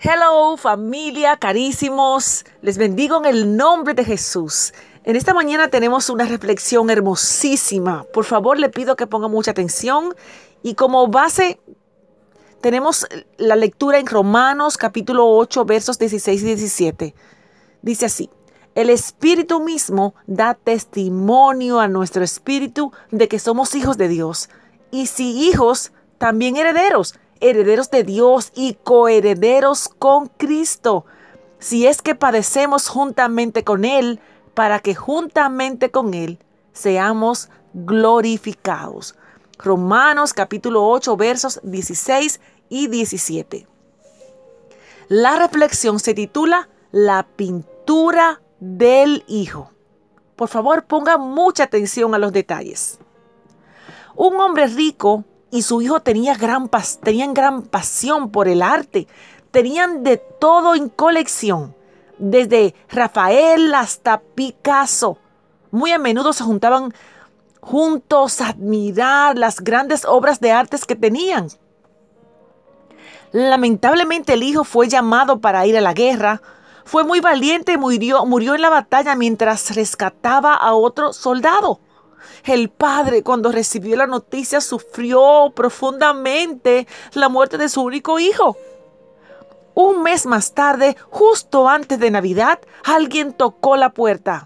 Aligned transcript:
Hello 0.00 0.56
familia, 0.56 1.36
carísimos, 1.36 2.44
les 2.62 2.76
bendigo 2.78 3.16
en 3.18 3.26
el 3.26 3.56
nombre 3.56 3.94
de 3.94 4.04
Jesús. 4.04 4.74
En 5.04 5.16
esta 5.16 5.32
mañana 5.32 5.68
tenemos 5.68 6.10
una 6.10 6.24
reflexión 6.24 6.90
hermosísima. 6.90 8.04
Por 8.12 8.24
favor, 8.24 8.58
le 8.58 8.68
pido 8.68 8.96
que 8.96 9.06
ponga 9.06 9.28
mucha 9.28 9.52
atención 9.52 10.14
y 10.62 10.74
como 10.74 11.06
base 11.06 11.60
tenemos 12.60 13.06
la 13.38 13.56
lectura 13.56 13.98
en 13.98 14.06
Romanos 14.06 14.76
capítulo 14.76 15.28
8 15.28 15.64
versos 15.64 15.98
16 15.98 16.42
y 16.42 16.46
17. 16.46 17.14
Dice 17.80 18.06
así, 18.06 18.30
el 18.74 18.90
Espíritu 18.90 19.60
mismo 19.60 20.14
da 20.26 20.54
testimonio 20.54 21.78
a 21.78 21.88
nuestro 21.88 22.24
espíritu 22.24 22.92
de 23.10 23.28
que 23.28 23.38
somos 23.38 23.74
hijos 23.74 23.96
de 23.96 24.08
Dios. 24.08 24.50
Y 24.90 25.06
si 25.06 25.48
hijos, 25.48 25.92
también 26.18 26.56
herederos 26.56 27.14
herederos 27.44 27.90
de 27.90 28.04
Dios 28.04 28.52
y 28.54 28.74
coherederos 28.74 29.88
con 29.88 30.28
Cristo, 30.28 31.04
si 31.58 31.86
es 31.86 32.00
que 32.00 32.14
padecemos 32.14 32.88
juntamente 32.88 33.64
con 33.64 33.84
Él, 33.84 34.20
para 34.54 34.80
que 34.80 34.94
juntamente 34.94 35.90
con 35.90 36.14
Él 36.14 36.38
seamos 36.72 37.50
glorificados. 37.74 39.14
Romanos 39.58 40.32
capítulo 40.32 40.88
8 40.88 41.16
versos 41.16 41.60
16 41.62 42.40
y 42.70 42.86
17. 42.88 43.66
La 45.08 45.36
reflexión 45.36 46.00
se 46.00 46.14
titula 46.14 46.68
La 46.92 47.26
pintura 47.36 48.40
del 48.58 49.22
Hijo. 49.28 49.70
Por 50.34 50.48
favor, 50.48 50.84
ponga 50.86 51.18
mucha 51.18 51.64
atención 51.64 52.14
a 52.14 52.18
los 52.18 52.32
detalles. 52.32 52.98
Un 54.16 54.40
hombre 54.40 54.66
rico 54.66 55.24
y 55.54 55.62
su 55.62 55.80
hijo 55.80 56.00
tenía 56.00 56.34
gran 56.34 56.68
pasión 56.68 58.30
por 58.30 58.48
el 58.48 58.60
arte. 58.60 59.06
Tenían 59.52 60.02
de 60.02 60.16
todo 60.16 60.74
en 60.74 60.88
colección, 60.88 61.76
desde 62.18 62.74
Rafael 62.88 63.72
hasta 63.72 64.20
Picasso. 64.20 65.16
Muy 65.70 65.92
a 65.92 65.98
menudo 65.98 66.32
se 66.32 66.42
juntaban 66.42 66.92
juntos 67.60 68.40
a 68.40 68.48
admirar 68.48 69.38
las 69.38 69.60
grandes 69.60 70.04
obras 70.04 70.40
de 70.40 70.50
artes 70.50 70.84
que 70.86 70.96
tenían. 70.96 71.46
Lamentablemente 73.30 74.32
el 74.32 74.42
hijo 74.42 74.64
fue 74.64 74.88
llamado 74.88 75.40
para 75.40 75.64
ir 75.68 75.78
a 75.78 75.80
la 75.80 75.94
guerra. 75.94 76.42
Fue 76.84 77.04
muy 77.04 77.20
valiente 77.20 77.74
y 77.74 77.78
murió 77.78 78.54
en 78.56 78.60
la 78.60 78.70
batalla 78.70 79.14
mientras 79.14 79.72
rescataba 79.76 80.54
a 80.54 80.74
otro 80.74 81.12
soldado. 81.12 81.78
El 82.44 82.70
padre 82.70 83.22
cuando 83.22 83.52
recibió 83.52 83.96
la 83.96 84.06
noticia 84.06 84.60
sufrió 84.60 85.52
profundamente 85.54 86.86
la 87.12 87.28
muerte 87.28 87.58
de 87.58 87.68
su 87.68 87.82
único 87.82 88.18
hijo. 88.18 88.56
Un 89.74 90.02
mes 90.02 90.26
más 90.26 90.54
tarde, 90.54 90.96
justo 91.10 91.68
antes 91.68 91.98
de 91.98 92.10
Navidad, 92.10 92.60
alguien 92.84 93.32
tocó 93.32 93.76
la 93.76 93.90
puerta. 93.90 94.42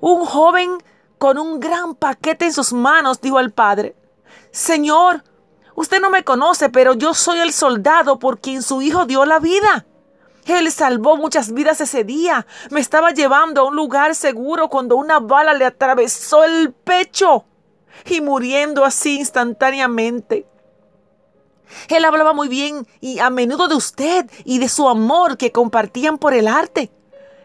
Un 0.00 0.24
joven 0.24 0.78
con 1.18 1.36
un 1.36 1.60
gran 1.60 1.94
paquete 1.94 2.46
en 2.46 2.52
sus 2.52 2.72
manos 2.72 3.20
dijo 3.20 3.38
al 3.38 3.50
padre, 3.50 3.96
Señor, 4.52 5.22
usted 5.74 6.00
no 6.00 6.08
me 6.08 6.24
conoce, 6.24 6.68
pero 6.70 6.94
yo 6.94 7.12
soy 7.12 7.40
el 7.40 7.52
soldado 7.52 8.18
por 8.18 8.38
quien 8.38 8.62
su 8.62 8.80
hijo 8.80 9.04
dio 9.06 9.26
la 9.26 9.38
vida. 9.38 9.86
Él 10.46 10.70
salvó 10.72 11.16
muchas 11.16 11.52
vidas 11.52 11.80
ese 11.80 12.04
día. 12.04 12.46
Me 12.70 12.80
estaba 12.80 13.10
llevando 13.10 13.60
a 13.60 13.64
un 13.64 13.76
lugar 13.76 14.14
seguro 14.14 14.68
cuando 14.68 14.96
una 14.96 15.20
bala 15.20 15.54
le 15.54 15.64
atravesó 15.64 16.44
el 16.44 16.72
pecho 16.72 17.44
y 18.06 18.20
muriendo 18.20 18.84
así 18.84 19.18
instantáneamente. 19.18 20.46
Él 21.88 22.04
hablaba 22.04 22.32
muy 22.32 22.48
bien 22.48 22.86
y 23.00 23.20
a 23.20 23.30
menudo 23.30 23.68
de 23.68 23.76
usted 23.76 24.28
y 24.44 24.58
de 24.58 24.68
su 24.68 24.88
amor 24.88 25.36
que 25.36 25.52
compartían 25.52 26.18
por 26.18 26.34
el 26.34 26.48
arte. 26.48 26.90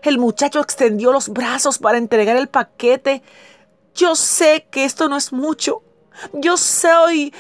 El 0.01 0.17
muchacho 0.17 0.59
extendió 0.59 1.11
los 1.11 1.29
brazos 1.29 1.79
para 1.79 1.97
entregar 1.97 2.37
el 2.37 2.47
paquete. 2.47 3.21
Yo 3.93 4.15
sé 4.15 4.67
que 4.69 4.85
esto 4.85 5.09
no 5.09 5.17
es 5.17 5.31
mucho. 5.31 5.83
Yo 6.33 6.57
soy 6.57 7.33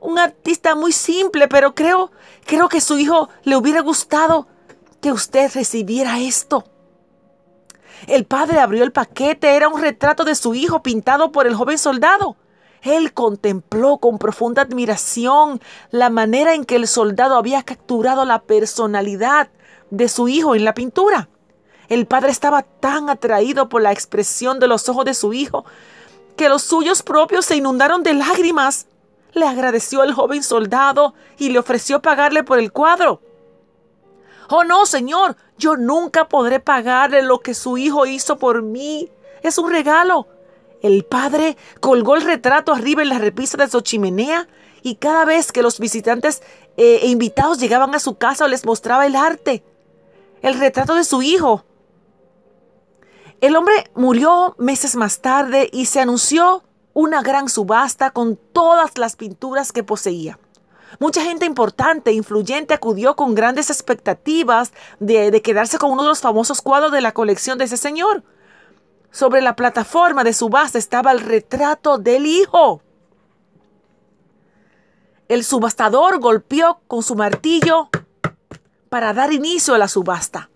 un 0.00 0.18
artista 0.18 0.74
muy 0.74 0.92
simple, 0.92 1.48
pero 1.48 1.74
creo, 1.74 2.10
creo 2.46 2.68
que 2.68 2.80
su 2.80 2.98
hijo 2.98 3.28
le 3.44 3.56
hubiera 3.56 3.80
gustado 3.80 4.46
que 5.00 5.12
usted 5.12 5.50
recibiera 5.54 6.18
esto. 6.20 6.64
El 8.06 8.24
padre 8.24 8.60
abrió 8.60 8.82
el 8.82 8.92
paquete, 8.92 9.56
era 9.56 9.68
un 9.68 9.80
retrato 9.80 10.24
de 10.24 10.34
su 10.34 10.54
hijo 10.54 10.82
pintado 10.82 11.32
por 11.32 11.46
el 11.46 11.54
joven 11.54 11.78
soldado. 11.78 12.36
Él 12.82 13.12
contempló 13.12 13.98
con 13.98 14.18
profunda 14.18 14.62
admiración 14.62 15.60
la 15.90 16.08
manera 16.08 16.54
en 16.54 16.64
que 16.64 16.76
el 16.76 16.88
soldado 16.88 17.36
había 17.36 17.62
capturado 17.62 18.24
la 18.24 18.40
personalidad 18.40 19.50
de 19.90 20.08
su 20.08 20.28
hijo 20.28 20.54
en 20.54 20.64
la 20.64 20.72
pintura. 20.72 21.28
El 21.88 22.06
padre 22.06 22.30
estaba 22.30 22.62
tan 22.62 23.10
atraído 23.10 23.68
por 23.68 23.82
la 23.82 23.92
expresión 23.92 24.60
de 24.60 24.68
los 24.68 24.88
ojos 24.88 25.04
de 25.04 25.12
su 25.12 25.32
hijo 25.34 25.64
que 26.36 26.48
los 26.48 26.62
suyos 26.62 27.02
propios 27.02 27.44
se 27.44 27.56
inundaron 27.56 28.02
de 28.02 28.14
lágrimas. 28.14 28.86
Le 29.32 29.46
agradeció 29.46 30.02
al 30.02 30.12
joven 30.12 30.42
soldado 30.42 31.14
y 31.38 31.50
le 31.50 31.58
ofreció 31.58 32.02
pagarle 32.02 32.42
por 32.42 32.58
el 32.58 32.72
cuadro. 32.72 33.20
Oh 34.48 34.64
no, 34.64 34.84
Señor, 34.86 35.36
yo 35.58 35.76
nunca 35.76 36.28
podré 36.28 36.58
pagarle 36.58 37.22
lo 37.22 37.38
que 37.38 37.54
su 37.54 37.78
hijo 37.78 38.06
hizo 38.06 38.38
por 38.38 38.62
mí. 38.62 39.08
Es 39.42 39.58
un 39.58 39.70
regalo. 39.70 40.26
El 40.82 41.04
padre 41.04 41.56
colgó 41.80 42.16
el 42.16 42.22
retrato 42.22 42.72
arriba 42.72 43.02
en 43.02 43.10
la 43.10 43.18
repisa 43.18 43.56
de 43.56 43.68
su 43.68 43.80
chimenea 43.80 44.48
y 44.82 44.96
cada 44.96 45.24
vez 45.24 45.52
que 45.52 45.62
los 45.62 45.78
visitantes 45.78 46.42
eh, 46.76 47.00
e 47.02 47.08
invitados 47.08 47.58
llegaban 47.58 47.94
a 47.94 48.00
su 48.00 48.16
casa 48.16 48.48
les 48.48 48.64
mostraba 48.64 49.06
el 49.06 49.14
arte, 49.14 49.62
el 50.42 50.58
retrato 50.58 50.94
de 50.94 51.04
su 51.04 51.22
hijo. 51.22 51.64
El 53.40 53.56
hombre 53.56 53.90
murió 53.94 54.54
meses 54.58 54.96
más 54.96 55.20
tarde 55.20 55.68
y 55.72 55.86
se 55.86 56.00
anunció 56.00 56.62
una 56.92 57.22
gran 57.22 57.48
subasta 57.48 58.10
con 58.10 58.36
todas 58.36 58.98
las 58.98 59.16
pinturas 59.16 59.72
que 59.72 59.84
poseía. 59.84 60.38
Mucha 60.98 61.22
gente 61.22 61.46
importante, 61.46 62.10
e 62.10 62.14
influyente, 62.14 62.74
acudió 62.74 63.14
con 63.14 63.34
grandes 63.34 63.70
expectativas 63.70 64.72
de, 64.98 65.30
de, 65.30 65.42
quedarse 65.42 65.78
con 65.78 65.92
uno 65.92 66.02
de 66.02 66.08
los 66.08 66.20
famosos 66.20 66.62
cuadros 66.62 66.90
de 66.90 67.00
la 67.00 67.12
colección 67.12 67.58
de 67.58 67.64
ese 67.66 67.76
señor. 67.76 68.24
Sobre 69.12 69.40
la 69.40 69.54
plataforma 69.54 70.24
de 70.24 70.32
subasta 70.32 70.78
estaba 70.78 71.12
el 71.12 71.20
retrato 71.20 71.98
del 71.98 72.26
hijo. 72.26 72.82
El 75.28 75.44
subastador 75.44 76.18
golpeó 76.18 76.80
con 76.88 77.04
su 77.04 77.14
martillo 77.14 77.88
para 78.88 79.14
dar 79.14 79.32
inicio 79.32 79.74
a 79.74 79.78
la 79.78 79.86
subasta. 79.86 80.50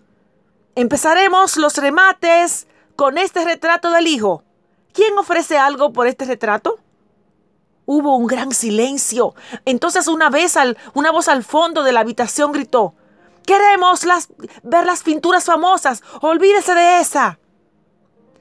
Empezaremos 0.74 1.56
los 1.56 1.76
remates 1.78 2.66
con 2.96 3.16
este 3.16 3.44
retrato 3.44 3.92
del 3.92 4.08
hijo. 4.08 4.42
¿Quién 4.94 5.18
ofrece 5.18 5.58
algo 5.58 5.92
por 5.92 6.06
este 6.06 6.24
retrato? 6.24 6.78
Hubo 7.84 8.16
un 8.16 8.26
gran 8.26 8.52
silencio. 8.52 9.34
Entonces 9.66 10.06
una 10.06 10.30
vez 10.30 10.54
una 10.94 11.10
voz 11.10 11.28
al 11.28 11.44
fondo 11.44 11.82
de 11.82 11.92
la 11.92 12.00
habitación 12.00 12.52
gritó, 12.52 12.94
Queremos 13.44 14.04
las, 14.04 14.28
ver 14.62 14.86
las 14.86 15.02
pinturas 15.02 15.44
famosas. 15.44 16.02
Olvídese 16.22 16.74
de 16.74 17.00
esa. 17.00 17.38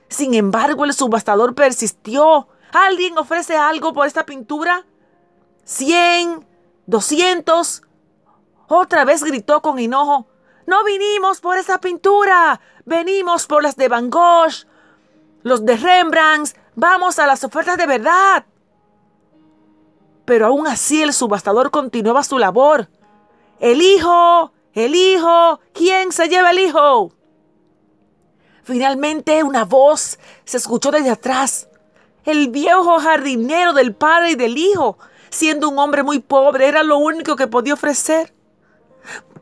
Sin 0.07 0.33
embargo, 0.33 0.85
el 0.85 0.93
subastador 0.93 1.55
persistió. 1.55 2.47
¿Alguien 2.71 3.17
ofrece 3.17 3.57
algo 3.57 3.93
por 3.93 4.07
esta 4.07 4.25
pintura? 4.25 4.85
¿Cien? 5.65 6.45
¿Doscientos? 6.85 7.81
Otra 8.67 9.03
vez 9.03 9.23
gritó 9.23 9.61
con 9.61 9.79
enojo. 9.79 10.27
No 10.67 10.83
vinimos 10.85 11.41
por 11.41 11.57
esa 11.57 11.79
pintura. 11.79 12.61
Venimos 12.85 13.45
por 13.47 13.63
las 13.63 13.75
de 13.75 13.89
Van 13.89 14.09
Gogh, 14.09 14.53
los 15.43 15.65
de 15.65 15.77
Rembrandt. 15.77 16.57
Vamos 16.75 17.19
a 17.19 17.27
las 17.27 17.43
ofertas 17.43 17.77
de 17.77 17.85
verdad. 17.85 18.45
Pero 20.25 20.47
aún 20.47 20.67
así 20.67 21.03
el 21.03 21.13
subastador 21.13 21.69
continuaba 21.69 22.23
su 22.23 22.39
labor. 22.39 22.89
El 23.59 23.81
hijo, 23.81 24.51
el 24.73 24.95
hijo, 24.95 25.59
¿quién 25.73 26.11
se 26.11 26.27
lleva 26.27 26.51
el 26.51 26.59
hijo? 26.59 27.13
Finalmente 28.63 29.43
una 29.43 29.65
voz 29.65 30.17
se 30.45 30.57
escuchó 30.57 30.91
desde 30.91 31.11
atrás. 31.11 31.67
El 32.25 32.49
viejo 32.49 32.99
jardinero 32.99 33.73
del 33.73 33.93
padre 33.93 34.31
y 34.31 34.35
del 34.35 34.57
hijo, 34.57 34.97
siendo 35.29 35.67
un 35.67 35.77
hombre 35.77 36.03
muy 36.03 36.19
pobre, 36.19 36.67
era 36.67 36.81
lo 36.81 36.97
único 36.97 37.35
que 37.35 37.47
podía 37.47 37.73
ofrecer. 37.73 38.33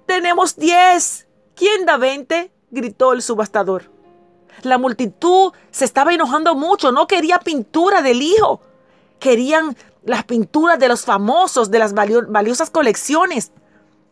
Tenemos 0.08 0.56
diez. 0.56 1.28
¿Quién 1.56 1.86
da 1.86 1.98
veinte? 1.98 2.52
gritó 2.72 3.14
el 3.14 3.22
subastador. 3.22 3.91
La 4.64 4.78
multitud 4.78 5.54
se 5.72 5.86
estaba 5.86 6.14
enojando 6.14 6.56
mucho, 6.56 6.92
no 6.92 7.08
quería 7.08 7.40
pintura 7.40 8.02
del 8.02 8.22
hijo. 8.22 8.62
Querían 9.20 9.76
las 10.04 10.24
pinturas 10.24 10.80
de 10.80 10.88
los 10.88 11.06
famosos, 11.06 11.72
de 11.72 11.80
las 11.80 11.94
valiosas 11.94 12.70
colecciones. 12.70 13.52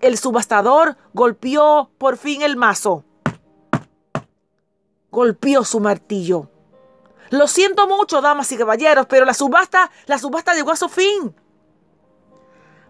El 0.02 0.18
subastador 0.18 0.98
golpeó 1.14 1.90
por 1.98 2.18
fin 2.18 2.42
el 2.42 2.56
mazo. 2.56 3.04
Golpeó 5.12 5.64
su 5.64 5.80
martillo. 5.80 6.50
Lo 7.32 7.48
siento 7.48 7.88
mucho, 7.88 8.22
damas 8.22 8.52
y 8.52 8.58
caballeros, 8.58 9.06
pero 9.08 9.26
la 9.26 9.34
subasta, 9.34 9.92
la 10.08 10.18
subasta 10.18 10.54
llegó 10.54 10.72
a 10.72 10.76
su 10.76 10.90
fin. 10.90 11.36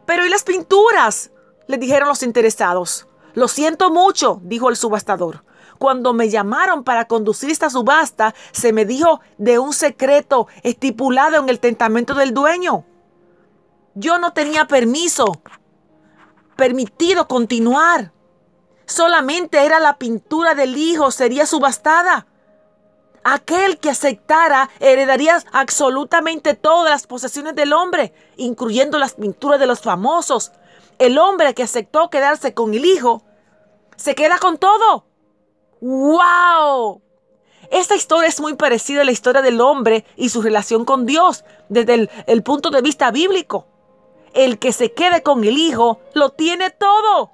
Pero 0.06 0.26
¿y 0.26 0.30
las 0.30 0.44
pinturas? 0.44 1.32
le 1.68 1.78
dijeron 1.78 2.08
los 2.08 2.24
interesados. 2.24 3.08
Lo 3.36 3.48
siento 3.48 3.92
mucho, 3.92 4.40
dijo 4.44 4.70
el 4.70 4.76
subastador. 4.76 5.44
Cuando 5.80 6.14
me 6.14 6.30
llamaron 6.30 6.84
para 6.84 7.06
conducir 7.06 7.50
esta 7.50 7.70
subasta, 7.70 8.36
se 8.52 8.74
me 8.74 8.84
dijo 8.86 9.22
de 9.38 9.60
un 9.60 9.74
secreto 9.74 10.48
estipulado 10.62 11.38
en 11.38 11.48
el 11.48 11.62
testamento 11.62 12.14
del 12.14 12.34
dueño. 12.34 12.84
Yo 13.96 14.20
no 14.20 14.34
tenía 14.34 14.66
permiso, 14.66 15.42
permitido 16.58 17.30
continuar. 17.30 18.12
Solamente 18.86 19.66
era 19.66 19.80
la 19.80 19.98
pintura 19.98 20.54
del 20.54 20.76
hijo, 20.76 21.12
sería 21.12 21.46
subastada. 21.46 22.28
Aquel 23.24 23.80
que 23.80 23.90
aceptara 23.90 24.70
heredaría 24.82 25.42
absolutamente 25.54 26.56
todas 26.56 26.92
las 26.92 27.08
posesiones 27.08 27.56
del 27.56 27.72
hombre, 27.72 28.14
incluyendo 28.36 29.00
las 29.00 29.14
pinturas 29.14 29.62
de 29.62 29.68
los 29.68 29.80
famosos. 29.80 30.52
El 30.98 31.18
hombre 31.18 31.54
que 31.54 31.64
aceptó 31.64 32.10
quedarse 32.10 32.54
con 32.54 32.74
el 32.74 32.84
hijo, 32.84 33.24
se 33.96 34.14
queda 34.14 34.40
con 34.40 34.58
todo. 34.58 35.09
¡Wow! 35.82 37.02
Esta 37.72 37.96
historia 37.96 38.28
es 38.28 38.42
muy 38.42 38.56
parecida 38.56 39.02
a 39.02 39.06
la 39.06 39.12
historia 39.12 39.42
del 39.42 39.62
hombre 39.62 40.06
y 40.16 40.30
su 40.30 40.42
relación 40.42 40.86
con 40.86 41.06
Dios 41.06 41.44
desde 41.70 41.94
el, 41.94 42.10
el 42.26 42.44
punto 42.44 42.72
de 42.72 42.82
vista 42.82 43.12
bíblico. 43.12 43.68
El 44.34 44.60
que 44.60 44.74
se 44.74 44.94
quede 44.94 45.24
con 45.24 45.44
el 45.44 45.58
hijo 45.58 46.00
lo 46.14 46.32
tiene 46.32 46.72
todo. 46.72 47.32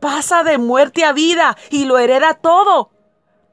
Pasa 0.00 0.42
de 0.42 0.58
muerte 0.58 1.04
a 1.04 1.12
vida 1.12 1.56
y 1.70 1.84
lo 1.84 1.98
hereda 1.98 2.34
todo. 2.34 2.90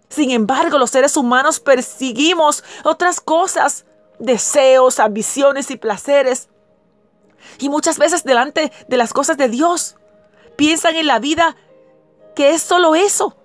Sin 0.09 0.31
embargo, 0.31 0.77
los 0.77 0.91
seres 0.91 1.17
humanos 1.17 1.59
perseguimos 1.59 2.63
otras 2.83 3.19
cosas, 3.19 3.85
deseos, 4.19 4.99
ambiciones 4.99 5.71
y 5.71 5.77
placeres. 5.77 6.49
Y 7.59 7.69
muchas 7.69 7.97
veces 7.97 8.23
delante 8.23 8.71
de 8.87 8.97
las 8.97 9.13
cosas 9.13 9.37
de 9.37 9.49
Dios, 9.49 9.97
piensan 10.55 10.95
en 10.95 11.07
la 11.07 11.19
vida 11.19 11.55
que 12.35 12.51
es 12.51 12.61
solo 12.61 12.95
eso. 12.95 13.35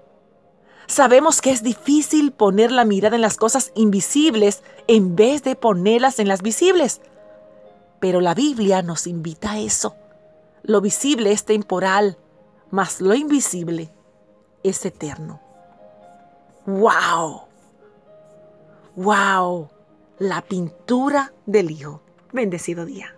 Sabemos 0.90 1.40
que 1.40 1.52
es 1.52 1.62
difícil 1.62 2.32
poner 2.32 2.72
la 2.72 2.84
mirada 2.84 3.14
en 3.14 3.22
las 3.22 3.37
cosas 3.37 3.70
invisibles 3.76 4.64
en 4.88 5.14
vez 5.14 5.44
de 5.44 5.54
ponerlas 5.54 6.19
en 6.19 6.26
las 6.26 6.42
visibles. 6.42 7.00
Pero 8.00 8.20
la 8.20 8.34
Biblia 8.34 8.82
nos 8.82 9.06
invita 9.06 9.52
a 9.52 9.60
eso. 9.60 9.94
Lo 10.64 10.81
visible 10.81 11.31
es 11.31 11.44
temporal, 11.44 12.19
mas 12.72 13.00
lo 13.00 13.14
invisible 13.14 13.92
es 14.64 14.84
eterno. 14.84 15.40
¡Wow! 16.66 17.43
¡Wow! 18.96 19.69
La 20.19 20.43
pintura 20.43 21.32
del 21.46 21.70
Hijo. 21.70 22.02
Bendecido 22.32 22.84
día. 22.84 23.14